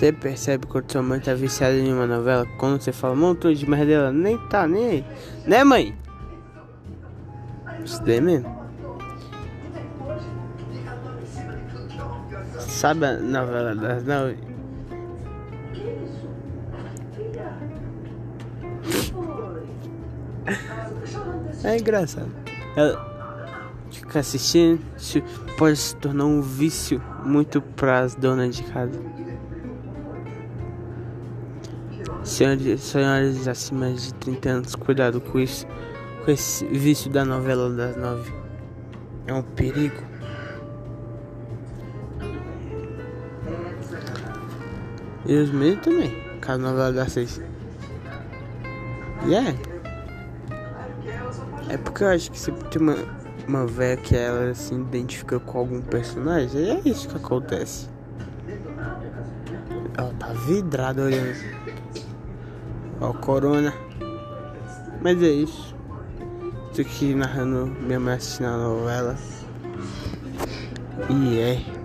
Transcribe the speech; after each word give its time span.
Você 0.00 0.12
percebe 0.12 0.66
quando 0.66 0.90
sua 0.90 1.02
mãe 1.02 1.20
tá 1.20 1.34
viciada 1.34 1.74
em 1.74 1.92
uma 1.92 2.06
novela? 2.06 2.46
Quando 2.56 2.80
você 2.80 2.90
fala 2.90 3.12
um 3.12 3.18
montão 3.18 3.52
de 3.52 3.68
merda 3.68 3.84
dela, 3.84 4.10
nem 4.10 4.38
tá 4.48 4.66
nem 4.66 4.86
aí. 4.86 5.04
Né, 5.44 5.62
mãe? 5.62 5.94
Isso 7.84 8.02
daí 8.02 8.18
mesmo. 8.18 8.50
Sabe 12.60 13.04
a 13.04 13.18
novela 13.18 13.74
das 13.74 14.02
nove? 14.04 14.38
É 21.62 21.76
engraçado. 21.76 22.30
Ela 22.74 23.84
fica 23.90 24.20
assistindo, 24.20 24.80
pode 25.58 25.76
se 25.76 25.94
tornar 25.96 26.24
um 26.24 26.40
vício 26.40 27.02
muito 27.22 27.60
para 27.60 28.00
as 28.00 28.14
donas 28.14 28.56
de 28.56 28.62
casa. 28.62 28.98
Senhores, 32.24 32.80
senhores 32.82 33.48
acima 33.48 33.92
de 33.92 34.12
30 34.14 34.48
anos, 34.48 34.74
cuidado 34.74 35.20
com 35.20 35.38
isso, 35.38 35.66
com 36.24 36.30
esse 36.30 36.64
vício 36.66 37.10
da 37.10 37.24
novela 37.24 37.70
das 37.70 37.96
nove. 37.96 38.32
É 39.26 39.34
um 39.34 39.42
perigo. 39.42 40.02
E 45.26 45.36
os 45.36 45.50
meus 45.50 45.80
também, 45.80 46.12
com 46.44 46.52
a 46.52 46.58
novela 46.58 46.92
das 46.92 47.12
seis. 47.12 47.40
E 49.26 49.34
é. 49.34 49.54
É 51.68 51.76
porque 51.76 52.04
eu 52.04 52.08
acho 52.08 52.30
que 52.30 52.38
se 52.38 52.50
tem 52.50 52.82
uma, 52.82 52.96
uma 53.46 53.66
velha 53.66 53.96
que 53.96 54.16
ela 54.16 54.52
se 54.54 54.74
identifica 54.74 55.38
com 55.38 55.58
algum 55.58 55.80
personagem, 55.80 56.70
é 56.70 56.80
isso 56.84 57.08
que 57.08 57.16
acontece. 57.16 57.88
Ela 59.96 60.12
tá 60.18 60.28
vidrada 60.32 61.02
olhando. 61.02 61.36
Ó, 63.00 63.12
Corona. 63.12 63.72
Mas 65.02 65.22
é 65.22 65.28
isso. 65.28 65.74
Tô 66.74 66.82
aqui 66.82 67.14
narrando 67.14 67.66
minha 67.66 67.98
mãe 67.98 68.14
assistindo 68.14 68.46
a 68.46 68.56
novela. 68.56 69.16
E 71.08 71.40
é. 71.40 71.79